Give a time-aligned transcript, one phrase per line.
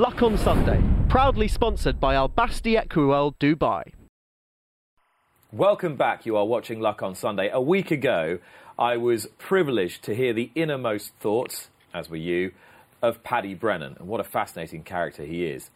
[0.00, 3.82] Luck on Sunday, proudly sponsored by Al Basti Equiworld Dubai.
[5.52, 6.24] Welcome back.
[6.24, 7.50] You are watching Luck on Sunday.
[7.52, 8.38] A week ago,
[8.78, 12.52] I was privileged to hear the innermost thoughts, as were you,
[13.02, 13.96] of Paddy Brennan.
[13.98, 15.68] And what a fascinating character he is.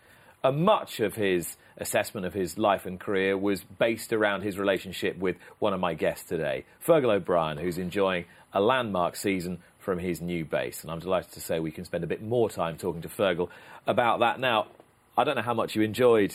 [0.43, 5.19] And much of his assessment of his life and career was based around his relationship
[5.19, 10.21] with one of my guests today, Fergal O'Brien, who's enjoying a landmark season from his
[10.21, 10.83] new base.
[10.83, 13.51] And I'm delighted to say we can spend a bit more time talking to Fergal
[13.87, 14.41] about that.
[14.41, 14.67] Now,
[15.17, 16.35] I don't know how much you enjoyed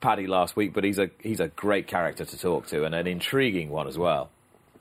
[0.00, 3.06] Paddy last week, but he's a he's a great character to talk to and an
[3.06, 4.30] intriguing one as well.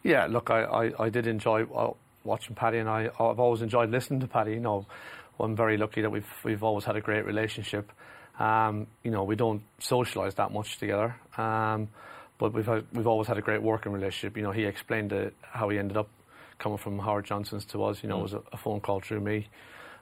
[0.04, 3.90] Yeah, look, I, I, I did enjoy uh, watching Paddy, and I, I've always enjoyed
[3.90, 4.52] listening to Paddy.
[4.52, 4.86] You know,
[5.40, 7.92] I'm very lucky that we've we've always had a great relationship.
[8.38, 11.88] Um, you know, we don't socialise that much together, um,
[12.38, 14.36] but we've had, we've always had a great working relationship.
[14.36, 16.10] You know, he explained it, how he ended up
[16.60, 18.02] coming from Howard Johnson's to us.
[18.04, 18.20] You know, mm.
[18.20, 19.48] it was a, a, phone call through me.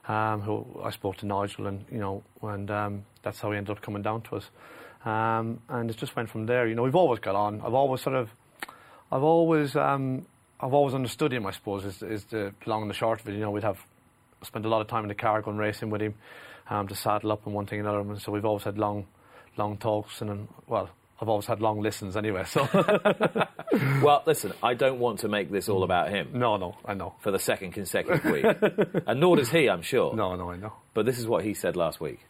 [0.06, 3.74] Um, who I spoke to Nigel, and you know, and um, that's how he ended
[3.74, 4.50] up coming down to us.
[5.04, 6.66] Um, and it just went from there.
[6.66, 7.60] You know, we've always got on.
[7.60, 8.30] I've always sort of,
[9.10, 10.26] I've always, um,
[10.60, 11.46] I've always understood him.
[11.46, 13.32] I suppose is, is the long and the short of it.
[13.32, 13.78] You know, we'd have
[14.42, 16.14] spent a lot of time in the car going racing with him
[16.68, 18.08] um, to saddle up and one thing and another.
[18.08, 19.06] And so we've always had long,
[19.56, 20.90] long talks and, well,
[21.24, 22.44] I've always had long listens anyway.
[22.44, 22.68] So,
[24.02, 26.28] well, listen, I don't want to make this all about him.
[26.34, 27.14] No, no, I know.
[27.20, 28.44] For the second consecutive week,
[29.06, 30.14] and nor does he, I'm sure.
[30.14, 30.74] No, no, I know.
[30.92, 32.20] But this is what he said last week.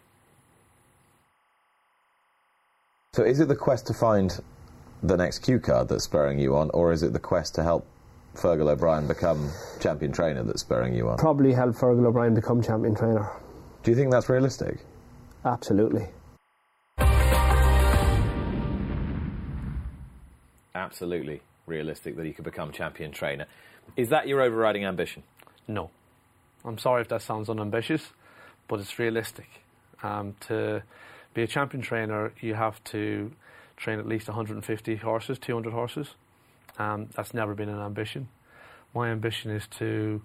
[3.14, 4.40] So, is it the quest to find
[5.02, 7.84] the next cue card that's spurring you on, or is it the quest to help
[8.36, 9.50] Fergal O'Brien become
[9.80, 11.18] champion trainer that's spurring you on?
[11.18, 13.28] Probably help Fergal O'Brien become champion trainer.
[13.82, 14.78] Do you think that's realistic?
[15.44, 16.06] Absolutely.
[20.84, 23.46] Absolutely realistic that he could become champion trainer.
[23.96, 25.22] Is that your overriding ambition?
[25.66, 25.90] No.
[26.62, 28.02] I'm sorry if that sounds unambitious,
[28.68, 29.48] but it's realistic.
[30.02, 30.82] Um, to
[31.32, 33.32] be a champion trainer, you have to
[33.78, 36.08] train at least 150 horses, 200 horses.
[36.78, 38.28] Um, that's never been an ambition.
[38.94, 40.20] My ambition is to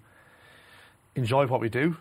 [1.14, 1.96] enjoy what we do,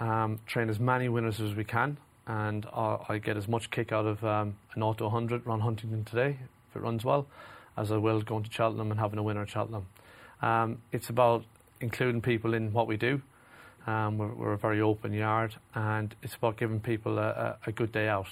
[0.00, 3.92] um, train as many winners as we can, and uh, I get as much kick
[3.92, 6.38] out of um, an auto 100 run Huntingdon today,
[6.68, 7.28] if it runs well,
[7.76, 9.86] as I will going to Cheltenham and having a winner at Cheltenham.
[10.40, 11.44] Um, it's about
[11.80, 13.22] including people in what we do.
[13.86, 17.72] Um, we're, we're, a very open yard, and it's about giving people a, a, a
[17.72, 18.28] good day out.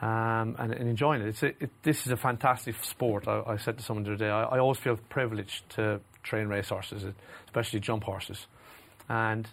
[0.00, 1.42] Um, and, and, enjoying it.
[1.42, 1.70] A, it.
[1.82, 3.28] This is a fantastic sport.
[3.28, 6.48] I, I said to someone the other day, I, I, always feel privileged to train
[6.48, 7.04] race horses,
[7.44, 8.46] especially jump horses.
[9.08, 9.48] And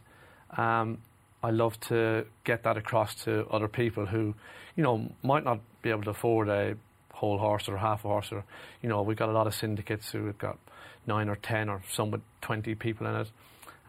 [0.58, 1.00] um,
[1.44, 4.34] I love to get that across to other people who,
[4.76, 6.76] you know, might not be able to afford a
[7.20, 8.32] whole horse or half a horse.
[8.32, 8.44] Or,
[8.82, 10.58] you know, we've got a lot of syndicates who have got
[11.06, 13.32] nine or ten or some with 20 people in it.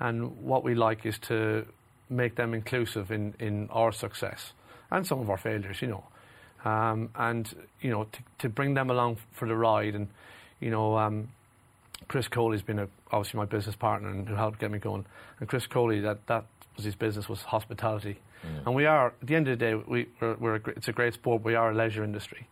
[0.00, 1.66] And what we like is to
[2.08, 4.52] make them inclusive in, in our success
[4.90, 6.04] and some of our failures, you know.
[6.64, 9.94] Um, and, you know, to, to bring them along for the ride.
[9.94, 10.08] And,
[10.60, 11.28] you know, um,
[12.08, 15.06] Chris Coley's been a, obviously my business partner and who helped get me going.
[15.38, 16.44] And Chris Coley, that, that
[16.76, 18.18] was his business was hospitality.
[18.44, 18.66] Mm.
[18.66, 20.92] And we are, at the end of the day, we, we're, we're a, it's a
[20.92, 21.44] great sport.
[21.44, 22.46] We are a leisure industry.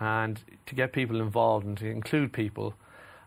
[0.00, 2.74] And to get people involved and to include people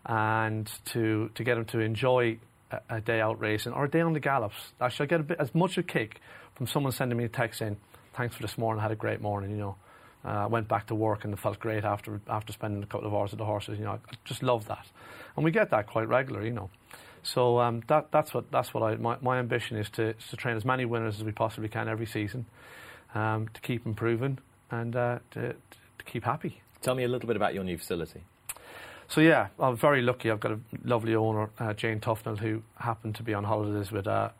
[0.04, 2.38] and to, to get them to enjoy
[2.70, 4.72] a, a day out racing or a day on the gallops.
[4.80, 6.20] Actually, I get a bit, as much a kick
[6.54, 7.76] from someone sending me a text saying,
[8.14, 9.76] thanks for this morning, I had a great morning, you know.
[10.24, 13.06] Uh, I uh, went back to work and felt great after after spending a couple
[13.06, 13.78] of hours with the horses.
[13.78, 14.84] You know, I just love that,
[15.36, 16.48] and we get that quite regularly.
[16.48, 16.70] You know,
[17.22, 20.36] so um, that, that's what that's what I my, my ambition is to, is to
[20.36, 22.46] train as many winners as we possibly can every season,
[23.14, 24.38] um, to keep improving
[24.70, 25.54] and uh, to,
[25.98, 26.62] to keep happy.
[26.82, 28.22] Tell me a little bit about your new facility.
[29.08, 30.30] So yeah, I'm very lucky.
[30.30, 34.06] I've got a lovely owner, uh, Jane Tufnell, who happened to be on holidays with
[34.06, 34.30] uh,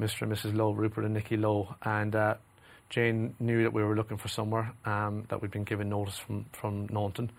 [0.00, 0.22] Mr.
[0.22, 0.54] and Mrs.
[0.54, 2.34] Lowe, Rupert and Nikki Lowe, and uh,
[2.88, 6.46] Jane knew that we were looking for somewhere um, that we'd been given notice from
[6.52, 7.30] from Naunton,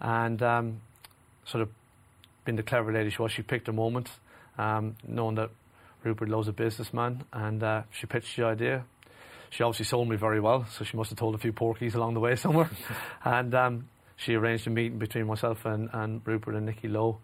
[0.00, 0.80] and um,
[1.46, 1.70] sort of
[2.44, 4.10] being the clever lady she was, she picked a moment
[4.58, 5.50] um, knowing that
[6.04, 8.84] Rupert Lowe's a businessman, and uh, she pitched the idea.
[9.50, 12.14] She obviously sold me very well, so she must have told a few porkies along
[12.14, 12.70] the way somewhere.
[13.24, 17.18] and um, she arranged a meeting between myself and, and Rupert and Nikki Lowe.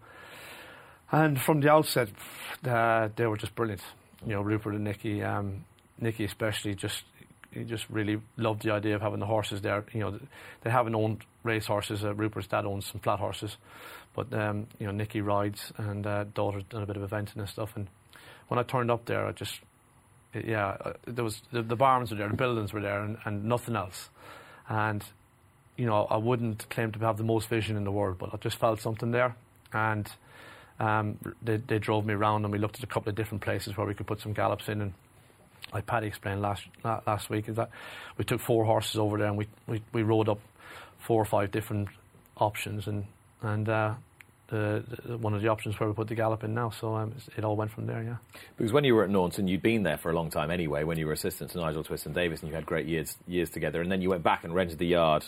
[1.11, 2.09] And from the outset,
[2.65, 3.81] uh, they were just brilliant.
[4.25, 5.63] You know, Rupert and Nikki, um,
[5.99, 7.03] Nikki especially, just
[7.51, 9.85] he just really loved the idea of having the horses there.
[9.93, 10.19] You know,
[10.63, 12.03] they haven't owned race horses.
[12.03, 13.57] Uh, Rupert's dad owns some flat horses,
[14.13, 17.49] but um, you know, Nikki rides and uh, daughter's done a bit of eventing and
[17.49, 17.71] stuff.
[17.75, 17.87] And
[18.47, 19.59] when I turned up there, I just,
[20.45, 23.45] yeah, uh, there was the, the barns were there, the buildings were there, and, and
[23.45, 24.09] nothing else.
[24.69, 25.03] And
[25.77, 28.37] you know, I wouldn't claim to have the most vision in the world, but I
[28.37, 29.35] just felt something there.
[29.71, 30.11] And
[30.79, 33.77] um, they, they drove me around and we looked at a couple of different places
[33.77, 34.81] where we could put some gallops in.
[34.81, 34.93] And
[35.73, 37.69] like Paddy explained last last week, is that
[38.17, 40.39] we took four horses over there and we, we, we rode up
[40.99, 41.89] four or five different
[42.37, 43.05] options and
[43.41, 43.93] and uh,
[44.49, 46.69] the, the, one of the options where we put the gallop in now.
[46.69, 48.01] So um, it all went from there.
[48.03, 48.15] Yeah.
[48.57, 50.83] Because when you were at Naunton, you'd been there for a long time anyway.
[50.83, 53.91] When you were assistant to Nigel Twiston-Davies, and you had great years years together, and
[53.91, 55.25] then you went back and rented the yard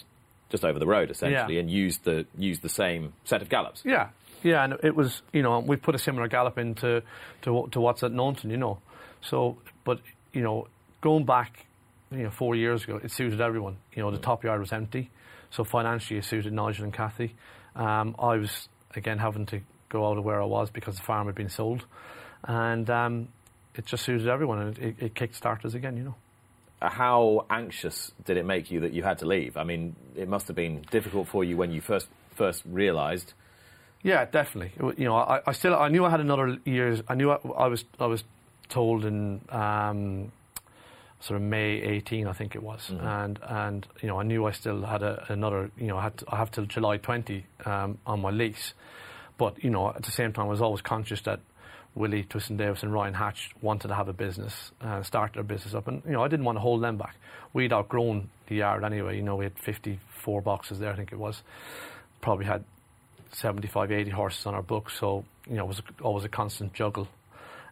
[0.50, 1.60] just over the road essentially, Yeah.
[1.62, 3.84] and used the used the same set of gallops.
[3.86, 4.10] Yeah,
[4.42, 7.04] yeah, and it was you know we put a similar gallop into
[7.44, 8.80] to to what's at Naunton, you know.
[9.22, 10.00] So, but
[10.34, 10.68] you know,
[11.02, 11.66] going back,
[12.12, 13.78] you know, four years ago, it suited everyone.
[13.94, 15.12] You know, the top yard was empty,
[15.52, 17.36] so financially it suited Nigel and Kathy.
[17.76, 21.28] Um, I was again having to go out of where I was because the farm
[21.28, 21.86] had been sold,
[22.44, 23.28] and um,
[23.76, 26.16] it just suited everyone, and it, it kick starters again, you know.
[26.82, 29.58] How anxious did it make you that you had to leave?
[29.58, 33.34] I mean, it must have been difficult for you when you first first realised.
[34.02, 34.72] Yeah, definitely.
[34.98, 37.02] You know, I, I still I knew I had another years.
[37.10, 38.24] I knew I, I was I was
[38.70, 40.32] told in um,
[41.20, 44.52] sort of May 18, I think it was, and and you know I knew I
[44.52, 45.72] still had a, another.
[45.78, 48.74] You know, I had to, I have till July 20 um, on my lease,
[49.38, 51.40] but you know at the same time I was always conscious that.
[51.96, 55.88] Willie Twiston-Davies and Ryan Hatch wanted to have a business, uh, start their business up,
[55.88, 57.16] and you know I didn't want to hold them back.
[57.52, 59.18] We'd outgrown the yard anyway.
[59.18, 61.42] You know we had 54 boxes there, I think it was.
[62.22, 62.64] Probably had
[63.32, 67.08] 75, 80 horses on our book, so you know it was always a constant juggle.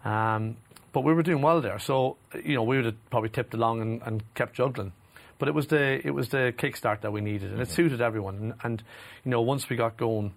[0.03, 0.57] Um,
[0.97, 3.81] but we were doing well there, so you know we would have probably tipped along
[3.81, 4.93] and, and kept juggling.
[5.37, 7.75] But it was the it was the kickstart that we needed, and it mm-hmm.
[7.75, 8.35] suited everyone.
[8.37, 8.83] And, and
[9.23, 10.33] you know once we got going,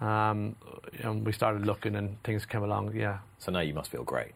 [0.00, 0.54] um,
[1.02, 2.94] and we started looking and things came along.
[2.94, 4.34] Yeah, So now you must feel great,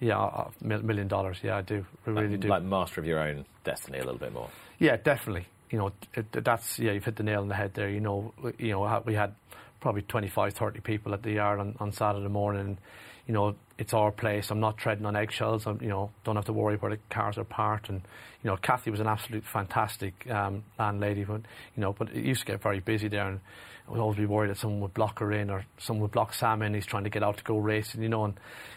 [0.00, 1.40] yeah, uh, uh, a million dollars.
[1.42, 2.48] Yeah, I do, I really like, do.
[2.48, 4.48] like master of your own destiny a little bit more.
[4.78, 5.46] Yeah, definitely.
[5.68, 7.90] You know, it, that's yeah, you've hit the nail on the head there.
[7.90, 9.34] You know, you know, we had
[9.78, 12.78] probably 25, 30 people at the yard on, on Saturday morning.
[13.26, 14.50] You know, it's our place.
[14.50, 15.66] I'm not treading on eggshells.
[15.66, 17.88] I'm, you know, don't have to worry where the cars are parked.
[17.88, 18.02] And,
[18.42, 21.24] you know, Kathy was an absolute fantastic um, landlady.
[21.24, 21.42] But,
[21.76, 23.40] you know, but it used to get very busy there, and
[23.88, 26.34] I would always be worried that someone would block her in, or someone would block
[26.34, 26.74] Sam in.
[26.74, 28.24] He's trying to get out to go racing, you know.
[28.24, 28.34] And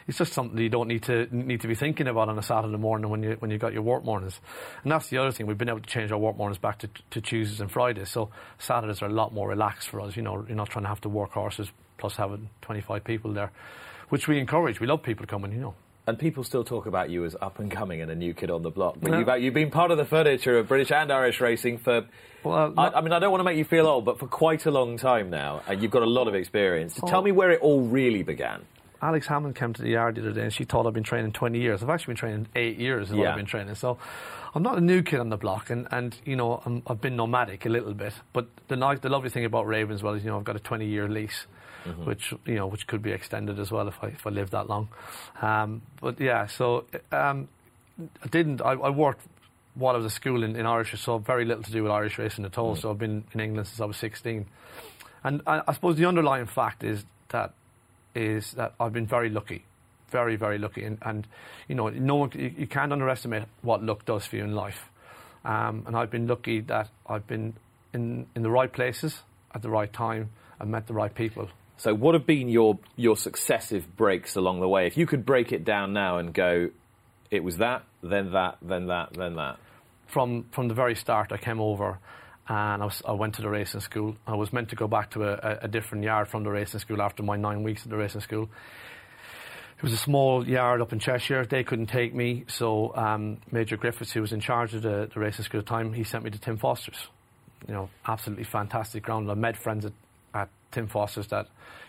[0.08, 2.78] it's just something you don't need to need to be thinking about on a Saturday
[2.78, 4.40] morning when you when you got your work mornings.
[4.84, 5.46] And that's the other thing.
[5.46, 8.10] We've been able to change our work mornings back to, to Tuesdays and Fridays.
[8.10, 10.16] So Saturdays are a lot more relaxed for us.
[10.16, 13.52] You know, you're not trying to have to work horses plus having 25 people there,
[14.10, 14.80] which we encourage.
[14.80, 15.52] We love people coming.
[15.52, 15.76] You know.
[16.08, 18.62] And people still talk about you as up and coming and a new kid on
[18.62, 18.98] the block.
[19.02, 19.20] But Yeah.
[19.38, 22.06] you've, you've been part of the furniture of British and Irish racing for.
[22.44, 24.28] Well, uh, I, I mean, I don't want to make you feel old, but for
[24.28, 27.00] quite a long time now, and you've got a lot of experience.
[27.02, 27.08] Oh.
[27.08, 28.62] Tell me where it all really began.
[29.02, 31.32] Alex Hammond came to the yard the other day and she thought I'd been training
[31.32, 31.84] 20 years.
[31.84, 33.32] I've actually been training eight years is what Yeah.
[33.32, 33.76] I've been training.
[33.76, 33.98] So
[34.56, 37.16] I'm not a new kid on the block and, and you know, I'm, I've been
[37.16, 38.14] nomadic a little bit.
[38.34, 40.86] But the, nice, the lovely thing about Ravenswell, is, you know, I've got a 20
[40.88, 41.46] year lease.
[42.06, 44.68] Which you know, which could be extended as well if I if I live that
[44.68, 44.90] long,
[45.42, 46.48] um, but yeah.
[46.48, 47.48] So um,
[48.24, 48.62] I didn't.
[48.62, 49.22] I, I worked
[49.76, 52.18] while I was at school in, in Irish, so very little to do with Irish
[52.18, 52.76] racing at all.
[52.76, 54.46] So I've been in England since I was 16,
[55.24, 57.54] and I, I suppose the underlying fact is that
[58.16, 59.66] is that I've been very lucky,
[60.10, 61.28] very very lucky, and, and
[61.68, 64.90] you know, no one you, you can't underestimate what luck does for you in life.
[65.44, 67.54] Um, and I've been lucky that I've been
[67.94, 69.22] in in the right places
[69.54, 71.50] at the right time and met the right people.
[71.78, 74.88] So, what have been your your successive breaks along the way?
[74.88, 76.70] If you could break it down now and go,
[77.32, 79.58] it was that, then that, then that, then that.
[80.08, 82.00] from from the very start, I came over
[82.48, 84.16] and I, was, I went to the racing school.
[84.28, 87.02] I was meant to go back to a, a, different yard from the racing school
[87.02, 88.50] after my nine weeks at the racing school.
[89.78, 91.46] It was a small yard up in Cheshire.
[91.46, 95.20] They couldn't take me, so um, Major Griffiths, who was in charge of the, the
[95.20, 97.08] racing school at the time, he sent me to Tim Forster's.
[97.68, 99.30] You know, absolutely fantastic ground.
[99.30, 99.94] I met friends at
[100.76, 101.48] Tim Forster's that,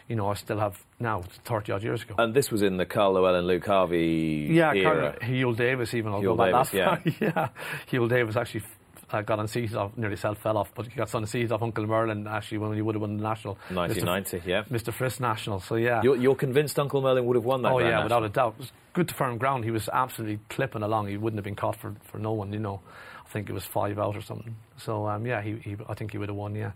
[0.08, 2.14] you know, I still have now, 30 odd years ago.
[2.18, 5.16] And this was in the Carl Llewellyn, Luke Harvey Yeah, era.
[5.18, 6.12] Carl, Hywel Davies even.
[6.12, 7.12] I'll Hugh go back Davis, that far.
[7.20, 7.48] yeah.
[7.90, 8.62] Hywel Davies actually
[9.10, 12.26] uh, got unseated off, nearly self fell off, but he got unseated off Uncle Merlin
[12.28, 13.54] actually when he would have won the national.
[13.72, 14.62] 1990, yeah.
[14.70, 14.92] Mr.
[14.94, 16.00] Frisk National, so yeah.
[16.02, 17.72] You're, you're convinced Uncle Merlin would have won that?
[17.72, 18.02] oh yeah, National?
[18.04, 18.54] without a doubt.
[18.54, 19.64] It was good to firm ground.
[19.64, 21.08] He was absolutely clipping along.
[21.08, 22.80] He wouldn't have been caught for, for no one, you know.
[23.24, 24.54] I think it was five out or something.
[24.76, 26.70] So um, yeah, he, he I think he would have won, yeah.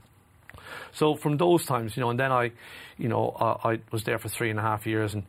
[0.92, 2.52] So from those times, you know, and then I,
[2.98, 5.24] you know, I, I was there for three and a half years, and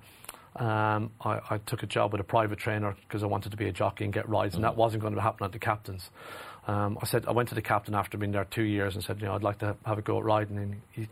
[0.56, 3.68] um, I, I took a job with a private trainer because I wanted to be
[3.68, 6.10] a jockey and get rides, and that wasn't going to happen at the captain's.
[6.68, 9.20] Um, I said I went to the captain after being there two years and said,
[9.20, 11.08] you know, I'd like to have a go at riding, and he.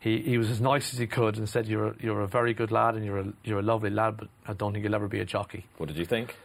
[0.00, 2.52] He, he was as nice as he could and said, "You're a, you're a very
[2.52, 5.08] good lad and you're a, you're a lovely lad, but I don't think you'll ever
[5.08, 6.36] be a jockey." What did you think?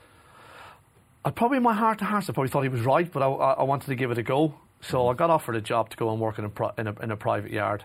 [1.26, 3.28] I probably in my heart to heart, I probably thought he was right, but I,
[3.28, 4.54] I, I wanted to give it a go.
[4.82, 5.08] So.
[5.10, 7.18] I got offered a job to go and work in a in a, in a
[7.18, 7.84] private yard.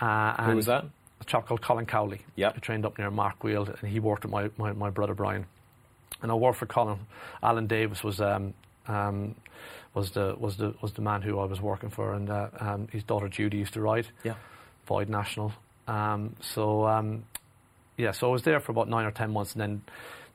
[0.00, 0.84] Uh, Who was that?
[1.20, 2.20] A chap called Colin Cowley.
[2.36, 2.54] Yep.
[2.54, 5.46] Who trained up near Mark Weald, and he worked with my, my, my brother Brian.
[6.22, 6.98] and I worked for Colin.
[7.42, 8.54] Alan Davis was um,
[8.86, 9.34] um,
[9.94, 12.88] was the was the was the man who I was working for, and uh, um,
[12.90, 14.06] his daughter Judy used to ride.
[14.24, 14.34] Yeah.
[14.86, 15.52] Boyd National.
[15.86, 17.24] Um, so um,
[17.96, 19.82] yeah, so I was there for about nine or ten months, and then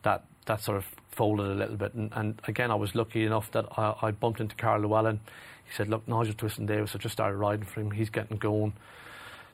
[0.03, 1.93] that that sort of folded a little bit.
[1.93, 5.19] And, and again, I was lucky enough that I, I bumped into Carl Llewellyn.
[5.65, 7.91] He said, "Look, Nigel Twiston-Davies, I just started riding for him.
[7.91, 8.73] He's getting going."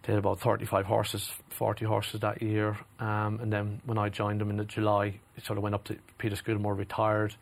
[0.04, 2.78] They had about 35 horses, 40 horses that year.
[3.00, 5.86] Um, and then when I joined them in the July, it sort of went up
[5.86, 7.36] to Peter Scudamore retired,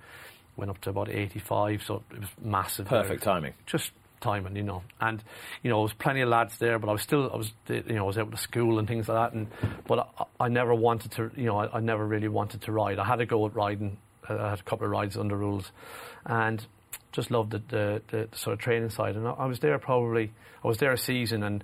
[0.57, 1.81] went up to about 85.
[1.81, 2.85] So it was massive.
[2.85, 3.53] Perfect timing.
[3.65, 3.91] just
[4.21, 4.83] timing, you know.
[4.99, 5.21] And
[5.63, 7.83] you know, there was plenty of lads there, but I was still, I was, you
[7.89, 9.37] know, I was out to school and things like that.
[9.37, 9.47] And
[9.87, 12.99] but I, I never wanted to, you know, I, I never really wanted to ride.
[12.99, 13.97] I had to go at riding.
[14.29, 15.71] I had a couple of rides under rules,
[16.25, 16.65] and
[17.11, 19.15] just loved the, the, the, sort of training side.
[19.15, 20.31] And I, I was there probably,
[20.63, 21.63] I was there a season, and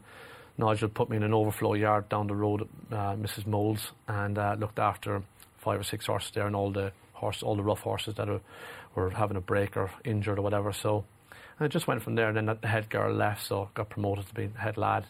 [0.57, 3.47] Nigel put me in an overflow yard down the road at uh, Mrs.
[3.47, 5.21] Moles, and uh, looked after
[5.57, 8.27] five or six horses there, and all the horse, all the rough horses that
[8.95, 10.73] were having a break or injured or whatever.
[10.73, 11.05] So.
[11.59, 12.27] And it just went from there.
[12.27, 15.05] And then the head girl left, so got promoted to be head lad.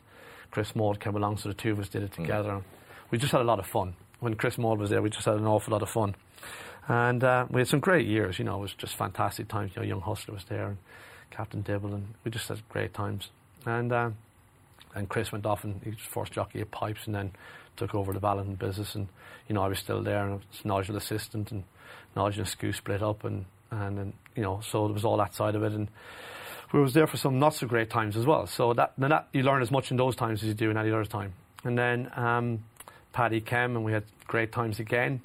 [0.51, 2.51] Chris Maude came along, so the two of us did it together.
[2.51, 2.63] And
[3.11, 3.95] we just had a lot of fun.
[4.19, 6.15] When Chris Maude was there, we just had an awful lot of fun.
[6.87, 9.73] And uh, we had some great years, you know, it was just fantastic times.
[9.75, 10.77] You know, Young Hustler was there, and
[11.31, 13.29] Captain Dibble, and we just had great times.
[13.65, 14.15] And um,
[14.97, 17.31] and Chris went off and he was first jockey at Pipes and then
[17.75, 18.95] took over the Ballon business.
[18.95, 19.07] And,
[19.47, 21.63] you know, I was still there and I was Nigel assistant and
[22.15, 25.35] Nigel and Scu split up and, and, and, you know, so there was all that
[25.35, 25.73] side of it.
[25.73, 25.87] And
[26.73, 28.47] we was there for some not so great times as well.
[28.47, 30.91] So that, that you learn as much in those times as you do in any
[30.91, 31.33] other time.
[31.63, 32.63] And then um,
[33.13, 35.23] Paddy came and we had great times again.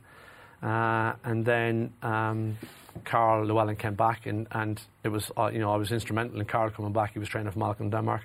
[0.62, 2.56] Uh, and then um,
[3.04, 6.46] Carl Llewellyn came back and, and it was, uh, you know, I was instrumental in
[6.46, 7.12] Carl coming back.
[7.12, 8.22] He was training for Malcolm Denmark.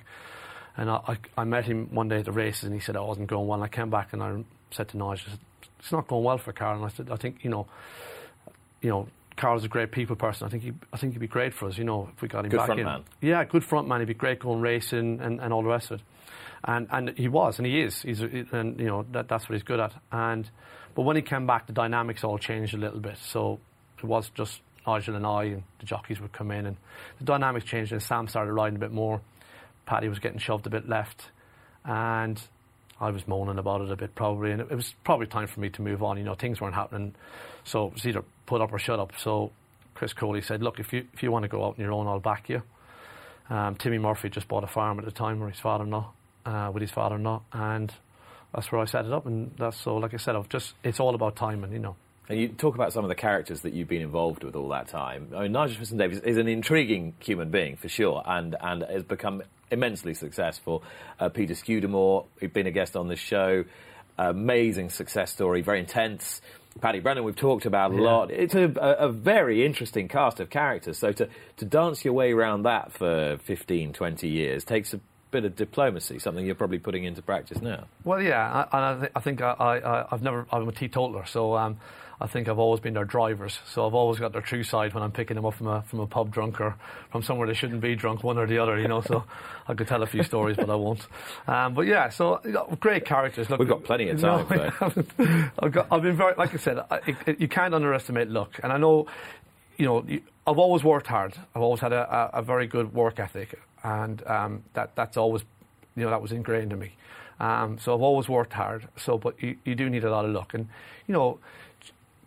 [0.76, 3.02] And I, I, I met him one day at the races and he said I
[3.02, 3.56] wasn't going well.
[3.56, 5.34] And I came back and I said to Nigel,
[5.80, 6.76] it's not going well for Carl.
[6.76, 7.66] And I said, I think, you know,
[8.82, 9.08] you know,
[9.38, 10.46] Carl's a great people person.
[10.46, 12.44] I think he, I think he'd be great for us, you know, if we got
[12.44, 12.86] him Good back front in.
[12.86, 13.04] man.
[13.22, 14.00] Yeah, good front man.
[14.02, 16.06] He'd be great going racing and, and all the rest of it.
[16.64, 18.02] And and he was, and he is.
[18.02, 19.94] He's and you know that that's what he's good at.
[20.12, 20.50] And
[20.96, 23.18] but when he came back, the dynamics all changed a little bit.
[23.18, 23.60] So
[24.00, 26.78] it was just Nigel and I, and the jockeys would come in, and
[27.20, 27.92] the dynamics changed.
[27.92, 29.22] And Sam started riding a bit more.
[29.86, 31.30] Paddy was getting shoved a bit left,
[31.86, 32.42] and
[33.00, 35.60] I was moaning about it a bit probably, and it, it was probably time for
[35.60, 36.18] me to move on.
[36.18, 37.16] You know, things weren't happening,
[37.64, 39.14] so it was either put up or shut up.
[39.18, 39.52] So
[39.94, 42.08] Chris Coley said, "Look, if you if you want to go out on your own,
[42.08, 42.62] I'll back you."
[43.50, 46.12] Um, Timmy Murphy just bought a farm at the time, or his father-in-law,
[46.46, 47.94] uh, with his father-in-law, and
[48.54, 49.26] that's where I set it up.
[49.26, 51.96] And that's so, like I said, I've just it's all about timing, you know.
[52.30, 54.90] And you talk about some of the characters that you've been involved with all that
[54.90, 55.30] time.
[55.34, 59.44] I mean, Nigel Twiston-Davies is an intriguing human being for sure, and and has become
[59.72, 60.84] immensely successful.
[61.20, 63.66] Uh, Peter Scudamore, who's been a guest on this show,
[64.18, 66.42] amazing success story, very intense.
[66.82, 68.30] Paddy Brennan, we've talked about a lot.
[68.30, 71.00] It's a, a, very interesting cast of characters.
[71.00, 75.00] So to, to dance your way around that for 15, 20 years takes a
[75.32, 77.86] bit of diplomacy, something you're probably putting into practice now.
[78.04, 80.46] Well, yeah, I, and I, th- I think I, I, I've never.
[80.52, 81.78] I'm a teetotaler, so um,
[82.20, 83.60] I think I've always been their drivers.
[83.68, 86.00] So I've always got their true side when I'm picking them up from a from
[86.00, 86.76] a pub drunk or
[87.12, 88.80] from somewhere they shouldn't be drunk, one or the other.
[88.80, 89.24] You know, so
[89.68, 91.06] I could tell a few stories, but I won't.
[91.48, 93.50] Um, but yeah, so you know, great characters.
[93.50, 94.70] Look, We've got plenty of time, No, I so.
[94.72, 95.74] haven't.
[95.74, 98.78] Got, I've been very, like I said, I, it, you can't underestimate luck, and I
[98.78, 99.08] know.
[99.78, 100.06] You know,
[100.48, 101.36] I've always worked hard.
[101.54, 105.44] I've always had a, a, a very good work ethic, and um, that that's always
[105.96, 106.94] you know that was ingrained in me.
[107.40, 108.88] Um, so I've always worked hard.
[108.96, 110.68] So, but you, you do need a lot of luck, and
[111.06, 111.38] you know,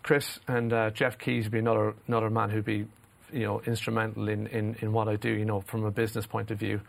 [0.03, 2.87] Chris and uh, Jeff Keys would be another another man who'd be
[3.33, 5.31] you know instrumental in, in, in what I do.
[5.31, 6.81] You know, from a business point of view.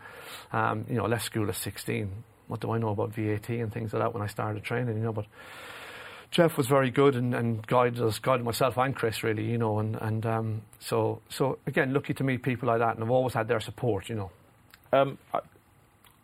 [0.52, 2.10] Um, you know, I left school at 16.
[2.48, 4.96] What do I know about VAT and things like that when I started training?
[4.96, 5.26] You know, but
[6.30, 9.78] Jeff was very good and, and guided us, guided myself and Chris really, you know,
[9.78, 13.34] and, and um, so so again, lucky to meet people like that, and I've always
[13.34, 14.30] had their support, you know.
[14.94, 15.18] Um,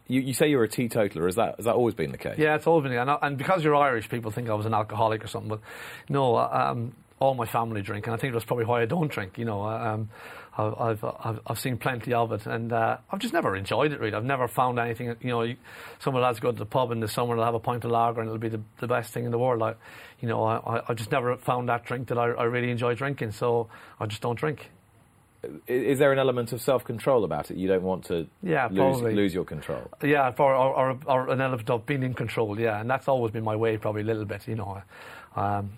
[0.08, 1.26] you, you say you're a teetotaler.
[1.26, 2.36] Has that, has that always been the case?
[2.38, 4.74] Yeah, it's always been, and, I- and because you're Irish, people think I was an
[4.74, 5.48] alcoholic or something.
[5.50, 5.60] But
[6.08, 9.38] no, um, all my family drink, and I think that's probably why I don't drink.
[9.38, 10.08] You know, um,
[10.56, 14.00] I've, I've I've I've seen plenty of it, and uh, I've just never enjoyed it.
[14.00, 15.14] Really, I've never found anything.
[15.20, 15.54] You know,
[15.98, 17.84] some of the lads go to the pub in the summer, they'll have a pint
[17.84, 19.60] of lager, and it'll be the, the best thing in the world.
[19.60, 19.76] Like,
[20.20, 22.94] you know, I, I- I just never found that drink that I, I really enjoy
[22.94, 23.68] drinking, so
[24.00, 24.70] I just don't drink.
[25.68, 27.56] Is there an element of self control about it?
[27.56, 29.88] You don't want to Yeah, lose, lose your control.
[30.02, 32.58] Yeah, for, or, or, or an element of being in control.
[32.58, 34.48] Yeah, and that's always been my way, probably a little bit.
[34.48, 34.82] You know,
[35.36, 35.70] um,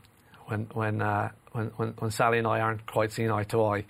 [0.47, 3.85] when when, uh, when when when Sally and I aren't quite seeing eye to eye,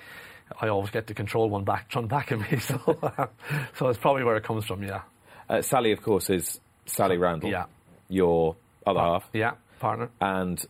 [0.60, 2.58] I always get to control one back, run back at me.
[2.58, 2.78] So,
[3.76, 4.82] so it's probably where it comes from.
[4.82, 5.02] Yeah,
[5.48, 7.66] Uh, Sally, of course, is Sally Randell, Yeah.
[8.08, 9.24] your other half.
[9.32, 10.10] yeah, partner.
[10.20, 10.60] And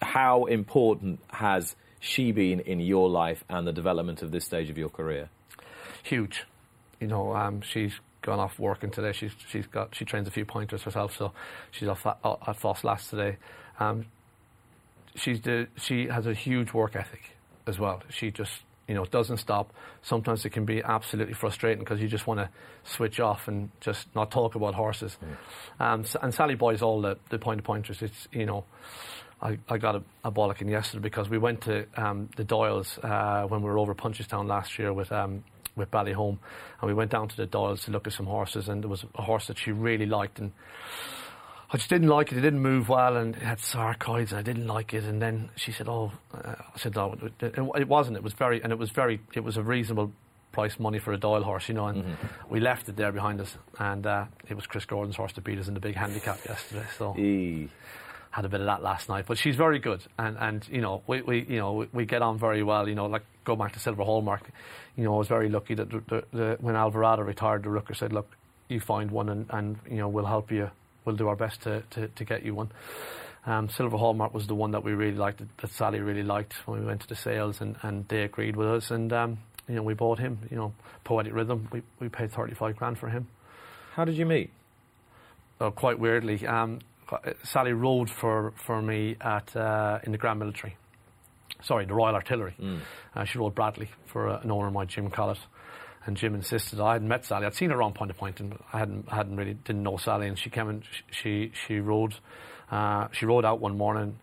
[0.00, 4.78] how important has she been in your life and the development of this stage of
[4.78, 5.28] your career?
[6.08, 6.44] huge.
[7.00, 9.12] You know, um, she's gone off working today.
[9.12, 11.32] She's she's got she trains a few pointers herself, so
[11.70, 13.36] she's off at, at Foss Lass today.
[13.78, 14.06] Um,
[15.14, 17.36] she's the, she has a huge work ethic
[17.66, 18.02] as well.
[18.10, 18.52] She just
[18.88, 19.72] you know doesn't stop.
[20.02, 22.48] Sometimes it can be absolutely frustrating because you just want to
[22.82, 25.16] switch off and just not talk about horses.
[25.78, 28.02] Um, and Sally Boy's all the, the point pointers.
[28.02, 28.64] It's you know.
[29.40, 33.46] I, I got a, a bollocking yesterday because we went to um, the Doyles uh,
[33.46, 35.44] when we were over Punchestown last year with um,
[35.76, 36.38] with Ballyhome,
[36.80, 39.04] and we went down to the Doyles to look at some horses, and there was
[39.14, 40.52] a horse that she really liked, and
[41.70, 42.38] I just didn't like it.
[42.38, 45.04] It didn't move well, and it had sarcoids, and I didn't like it.
[45.04, 48.16] And then she said, "Oh," uh, I said, "No, it, it, wasn't.
[48.16, 50.12] It was very, and it was very, it was a reasonable."
[50.50, 52.16] Price money for a Doyle horse, you know, and
[52.48, 55.58] we left it there behind us, and uh, it was Chris Gordon's horse that beat
[55.58, 56.86] us in the big handicap yesterday.
[56.96, 57.68] So E.
[58.30, 59.24] had a bit of that last night.
[59.26, 62.22] But she's very good, and and you know we, we you know we, we get
[62.22, 62.88] on very well.
[62.88, 64.50] You know, like go back to Silver Hallmark.
[64.96, 67.96] You know, I was very lucky that the, the, the, when Alvarado retired, the Rooker
[67.96, 68.28] said, "Look,
[68.68, 70.70] you find one, and, and you know we'll help you.
[71.04, 72.70] We'll do our best to, to, to get you one."
[73.46, 76.52] Um, Silver Hallmark was the one that we really liked, that, that Sally really liked
[76.66, 79.76] when we went to the sales, and, and they agreed with us, and um, you
[79.76, 80.38] know we bought him.
[80.50, 81.68] You know, Poetic Rhythm.
[81.72, 83.26] We we paid thirty five grand for him
[83.94, 84.50] How did you meet?
[85.60, 86.46] uh, quite weirdly.
[86.46, 86.80] Um,
[87.42, 90.76] Sally rode for, for me at uh, in the Grand Military.
[91.62, 92.54] Sorry, the Royal Artillery.
[93.14, 95.38] Uh, she rode Bradley for uh, an owner of mine, Jim Collett.
[96.06, 97.44] And Jim insisted I hadn't met Sally.
[97.44, 100.26] I'd seen her on Point to Point, and I hadn't hadn't really didn't know Sally.
[100.28, 102.14] And she came and sh- she she rode
[102.70, 104.18] uh, she rode out one morning.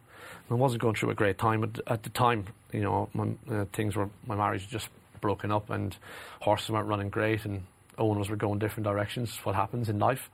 [0.50, 2.46] I wasn't going through a great time at, at the time.
[2.72, 4.90] You know, my, uh, things were my marriage had just
[5.22, 5.96] broken up, and
[6.40, 7.64] horses weren't running great, and
[7.98, 9.38] owners were going different directions.
[9.44, 10.30] What happens in life?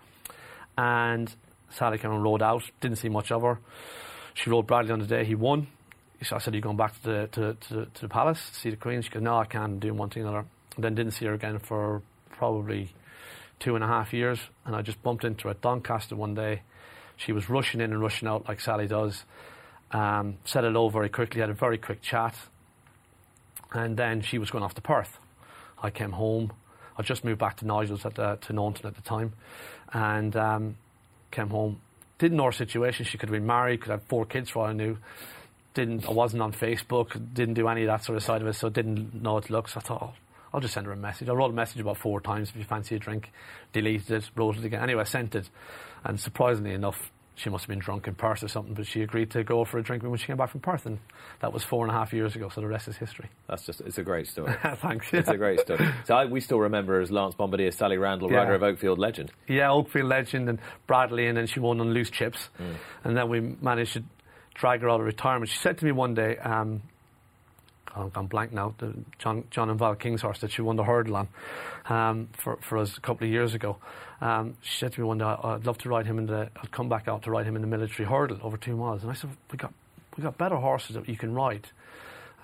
[0.77, 1.33] And
[1.71, 2.63] Sally came and rode out.
[2.79, 3.59] Didn't see much of her.
[4.33, 5.67] She rode Bradley on the day he won.
[6.23, 8.55] So I said, "Are you going back to the to, to, to the palace to
[8.55, 9.79] see the Queen?" She goes, "No, I can't.
[9.79, 12.93] Doing one thing or another." And then didn't see her again for probably
[13.59, 14.39] two and a half years.
[14.65, 16.61] And I just bumped into her at Doncaster one day.
[17.17, 19.23] She was rushing in and rushing out like Sally does.
[19.91, 21.41] Um, said hello very quickly.
[21.41, 22.35] Had a very quick chat.
[23.73, 25.17] And then she was going off to Perth.
[25.81, 26.53] I came home.
[26.97, 29.33] I just moved back to Nigel's at the, to Naunton at the time,
[29.93, 30.75] and um,
[31.31, 31.81] came home.
[32.19, 33.05] Didn't know her situation.
[33.05, 33.81] She could have been married.
[33.81, 34.97] Could have four kids for all I knew.
[35.73, 36.07] Didn't.
[36.07, 37.33] I wasn't on Facebook.
[37.33, 38.53] Didn't do any of that sort of side of it.
[38.53, 39.69] So didn't know how to look.
[39.69, 40.13] So I thought, oh,
[40.53, 41.29] I'll just send her a message.
[41.29, 42.49] I wrote a message about four times.
[42.49, 43.31] If you fancy a drink,
[43.71, 44.81] deleted it, wrote it again.
[44.83, 45.49] Anyway, I sent it,
[46.03, 47.11] and surprisingly enough,
[47.41, 48.73] she must have been drunk in Perth or something.
[48.73, 50.99] But she agreed to go for a drink when she came back from Perth, and
[51.41, 52.49] that was four and a half years ago.
[52.49, 53.29] So the rest is history.
[53.47, 54.53] That's just, it's a great story.
[54.77, 55.07] Thanks.
[55.11, 55.87] It's a great story.
[56.05, 58.37] So I, we still remember her as Lance Bombardier, Sally Randell, Yeah.
[58.37, 59.31] rider of Oakfield legend.
[59.47, 62.49] Yeah, Oakfield legend and Bradley, and then she won on loose chips.
[62.59, 62.75] Mm.
[63.03, 64.03] And then we managed to
[64.53, 65.49] drag her out of retirement.
[65.49, 66.81] She said to me one day, um,
[67.95, 70.83] I'm gone blank now, the John, John and Val King's horse that she won the
[70.83, 71.27] hurdle on
[71.89, 73.77] um, for, for us a couple of years ago.
[74.21, 76.71] Um, she said to me one day, I'd love to ride him in the, I'd
[76.71, 79.01] come back out to ride him in the military hurdle over two miles.
[79.01, 79.73] And I said, we got,
[80.15, 81.67] we got better horses that you can ride.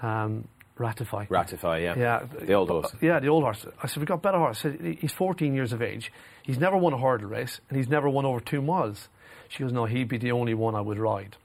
[0.02, 1.26] Um, ratify.
[1.30, 1.96] Ratify, yeah.
[1.98, 2.94] Yeah, The old horse.
[3.02, 3.66] Yeah, the old horse.
[3.82, 4.60] I said, we've got better horse.
[4.60, 6.12] I said, he's 14 years of age.
[6.44, 9.08] He's never won a hurdle race, and he's never won over two miles.
[9.50, 11.36] She goes, no, he'd be the only one I would ride.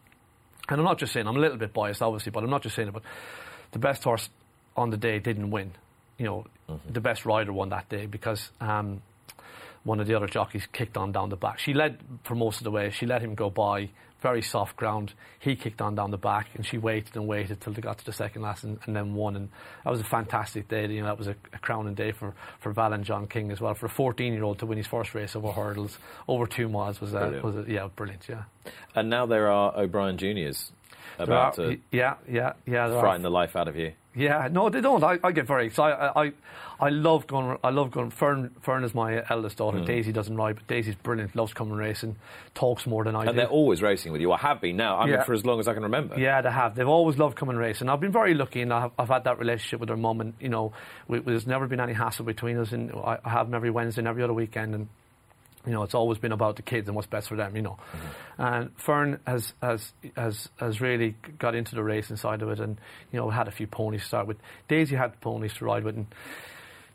[0.68, 2.76] And I'm not just saying, I'm a little bit biased, obviously, but I'm not just
[2.76, 3.02] saying it, but
[3.72, 4.28] the best horse
[4.76, 5.72] on the day didn't win.
[6.18, 6.46] You know,
[6.88, 9.02] the best rider won that day because um,
[9.84, 11.58] one of the other jockeys kicked on down the back.
[11.58, 12.90] She led for most of the way.
[12.90, 13.90] She let him go by,
[14.22, 15.12] very soft ground.
[15.40, 18.04] He kicked on down the back, and she waited and waited till they got to
[18.04, 19.36] the second last and, and then won.
[19.36, 19.48] And
[19.84, 20.86] that was a fantastic day.
[20.86, 23.60] You know, that was a, a crowning day for, for Val and John King as
[23.60, 23.74] well.
[23.74, 27.00] For a 14 year old to win his first race over hurdles, over two miles,
[27.00, 27.44] was, uh, Brilliant.
[27.44, 28.44] was a, yeah, brilliant, yeah.
[28.94, 30.72] And now there are O'Brien Juniors
[31.18, 32.88] about are- to yeah, yeah, yeah.
[32.88, 33.00] there are.
[33.02, 33.92] frighten the life out of you.
[34.14, 35.02] Yeah, no, they don't.
[35.02, 35.96] I, I get very excited.
[35.96, 36.32] I, I,
[36.78, 37.56] I love going.
[37.64, 38.10] I love going.
[38.10, 39.78] Fern, Fern is my eldest daughter.
[39.78, 39.86] Mm.
[39.86, 41.34] Daisy doesn't ride, but Daisy's brilliant.
[41.34, 42.16] Loves coming racing.
[42.54, 43.30] Talks more than I And do.
[43.30, 44.30] And they're always racing with you.
[44.32, 44.98] I have been now.
[44.98, 45.22] I mean, Yeah.
[45.24, 46.18] for as long as I can remember.
[46.18, 46.74] Yeah, they have.
[46.74, 47.88] They've always loved coming racing.
[47.88, 50.48] I've been very lucky, and I've, I've had that relationship with their mum, and you
[50.50, 50.72] know,
[51.08, 52.72] we, there's never been any hassle between us.
[52.72, 54.88] And I, I have them every Wednesday and every other weekend, and
[55.66, 57.54] you know, it's always been about the kids and what's best for them.
[57.54, 58.42] You know, mm-hmm.
[58.42, 62.80] and Fern has has has has really got into the racing side of it, and
[63.12, 64.38] you know, had a few ponies to start with.
[64.68, 66.06] Daisy had ponies to ride with, and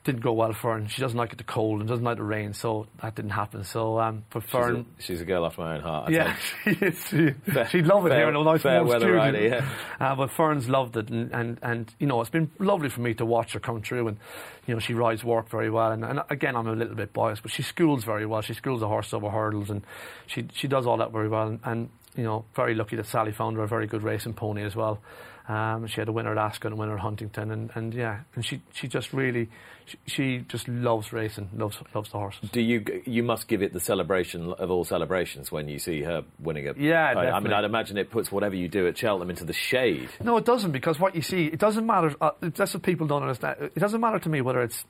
[0.08, 0.78] didn't go well for her.
[0.80, 3.30] And she doesn't like it the cold and doesn't like the rain, so that didn't
[3.32, 3.64] happen.
[3.64, 4.76] So um, for She's Fern.
[4.98, 6.10] a, she's a girl after my own heart.
[6.10, 6.80] I Yeah, think.
[6.80, 7.06] she is.
[7.46, 9.70] She, Fair- she'd love it fair- here in a nice fair warm weather rider, yeah.
[10.00, 13.14] Uh, but Fern's loved it, and, and, and you know it's been lovely for me
[13.14, 14.18] to watch her come through, and
[14.66, 17.44] you know she rides work very well, and, and again I'm a little bit biased,
[17.44, 18.42] but she schools very well.
[18.42, 19.84] She schools the horse over hurdles, and
[20.26, 23.32] she she does all that very well, and, and you know, very lucky that Sally
[23.32, 25.00] found her a very good racing pony as well.
[25.48, 28.20] Um, she had a winner at Ascot and a winner at Huntingdon, and, and yeah,
[28.36, 29.50] and she, she just really,
[29.86, 32.50] she, she just loves racing, loves loves the horses.
[32.50, 36.24] Do you you must give it the celebration of all celebrations when you see her
[36.40, 37.54] winning a Yeah, I- I mean.
[37.54, 40.10] I'd imagine it puts whatever you do at Cheltenham into the shade.
[40.22, 42.14] No, it doesn't because what you see, it doesn't matter.
[42.20, 43.58] Uh, that's what people don't understand.
[43.62, 44.84] It doesn't matter to me whether it's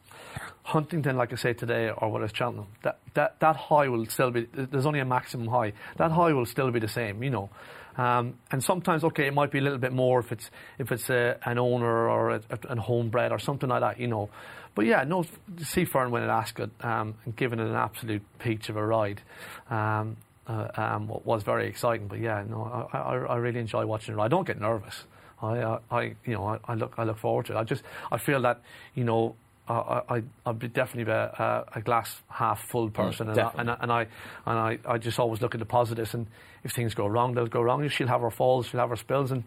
[0.64, 2.66] Huntingdon, like I say today, or whether it's Cheltenham.
[2.82, 4.48] That that that high will still be.
[4.54, 5.74] There's only a maximum high.
[5.98, 7.50] That high will still be the same, you know.
[7.98, 11.10] Um, and sometimes, okay, it might be a little bit more if it's if it's
[11.10, 14.30] a, an owner or a, a, an homebred or something like that, you know.
[14.76, 15.26] But yeah, no,
[15.64, 19.22] see Fern win at Ascot um, and giving it an absolute peach of a ride.
[19.70, 24.14] Um, uh, um, was very exciting, but yeah, no, I, I, I really enjoy watching
[24.14, 24.22] it.
[24.22, 25.04] I don't get nervous.
[25.42, 27.58] I, uh, I, you know, I, I look, I look forward to it.
[27.58, 28.62] I just, I feel that,
[28.96, 29.36] you know,
[29.68, 33.52] I, I, I'd be definitely a, a, a glass half full mm, person, and, I,
[33.58, 34.02] and, I, and I,
[34.46, 36.14] and I, I just always look at the positives.
[36.14, 36.28] And
[36.64, 37.88] if things go wrong, they'll go wrong.
[37.90, 39.44] She'll have her falls, she'll have her spills, and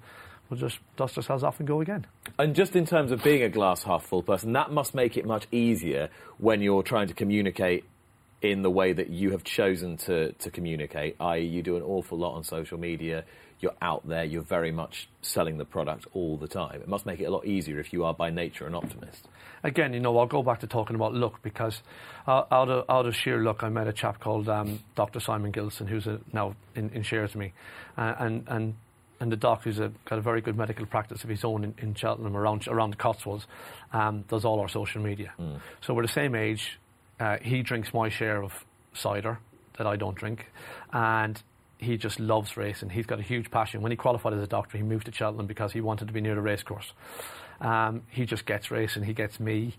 [0.48, 2.06] we'll just dust ourselves off and go again.
[2.38, 5.24] And just in terms of being a glass half full person, that must make it
[5.24, 7.84] much easier when you're trying to communicate
[8.42, 12.18] in the way that you have chosen to, to communicate, i.e., you do an awful
[12.18, 13.24] lot on social media,
[13.60, 16.80] you're out there, you're very much selling the product all the time.
[16.80, 19.28] It must make it a lot easier if you are by nature an optimist.
[19.62, 21.82] again, you know, I'll go back to talking about luck because
[22.26, 25.20] uh, out of out of sheer luck, I met a chap called um, Dr.
[25.20, 27.52] Simon Gilson, who's a, now in, in shares me,
[27.98, 28.74] uh, and and
[29.20, 31.74] and the doc, who's a, got a very good medical practice of his own in,
[31.76, 33.46] in Cheltenham around around the Cotswolds,
[33.92, 35.34] um, does all our social media.
[35.82, 36.78] So we're the same age.
[37.20, 38.52] Uh, he drinks my share of
[38.94, 39.38] cider
[39.78, 40.46] that I don't drink,
[40.92, 41.40] and
[41.78, 42.90] he just loves racing.
[42.90, 43.82] He's got a huge passion.
[43.82, 46.20] When he qualified as a doctor, he moved to Cheltenham because he wanted to be
[46.20, 46.92] near the racecourse.
[47.60, 49.04] Um, he just gets racing.
[49.04, 49.74] He gets me,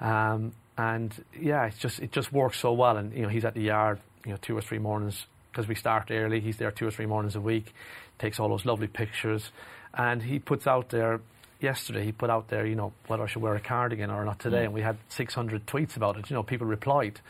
[0.00, 2.96] um, and yeah, it's just it just works so well.
[2.96, 5.74] And you know, he's at the yard, you know, two or three mornings because we
[5.74, 6.40] start early.
[6.40, 7.72] He's there two or three mornings a week.
[8.18, 9.50] Takes all those lovely pictures,
[9.94, 11.20] and he puts out there.
[11.64, 14.38] Yesterday, he put out there, you know, whether I should wear a cardigan or not
[14.38, 16.28] today, and we had 600 tweets about it.
[16.28, 17.20] You know, people replied.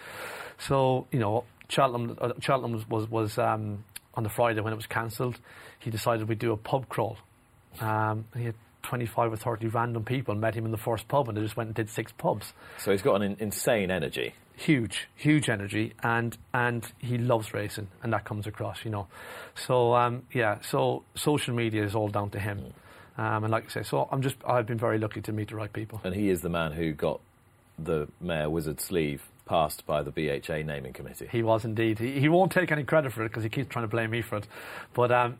[0.58, 4.76] So, you know, Cheltenham, uh, Cheltenham was was, was um, on the Friday when it
[4.76, 5.38] was cancelled.
[5.78, 7.16] He decided we'd do a pub crawl.
[7.80, 11.36] Um, he had 25 or 30 random people met him in the first pub, and
[11.36, 12.52] they just went and did six pubs.
[12.78, 14.34] So he's got an in- insane energy.
[14.56, 19.08] Huge, huge energy, and and he loves racing, and that comes across, you know.
[19.56, 22.72] So um, yeah, so social media is all down to him,
[23.16, 25.56] um, and like I say, so I'm just I've been very lucky to meet the
[25.56, 26.00] right people.
[26.04, 27.20] And he is the man who got
[27.78, 31.28] the Mayor Wizard sleeve passed by the BHA naming committee.
[31.30, 31.98] He was indeed.
[31.98, 34.22] He, he won't take any credit for it because he keeps trying to blame me
[34.22, 34.46] for it.
[34.94, 35.38] But um,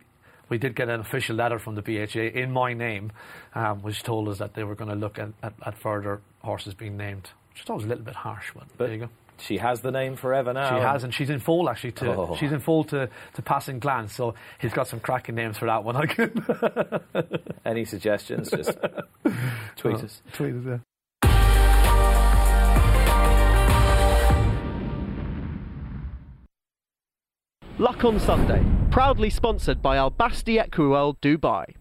[0.48, 3.12] we did get an official letter from the BHA in my name,
[3.54, 6.74] um, which told us that they were going to look at, at, at further horses
[6.74, 9.08] being named, which I thought was a little bit harsh, but, But there you go.
[9.38, 10.76] She has the name forever now.
[10.76, 11.92] She has, and she's in full actually.
[11.92, 12.36] To Oh.
[12.38, 14.14] she's in full to, to passing glance.
[14.14, 15.96] So he's got some cracking names for that one.
[15.96, 16.32] I can
[17.64, 18.50] Any suggestions?
[18.50, 18.76] Just
[19.76, 20.22] tweet us.
[20.32, 20.64] tweet us.
[20.66, 20.78] Yeah.
[27.78, 31.74] Luck on Sunday, proudly sponsored by Al Basti Equiworld Dubai.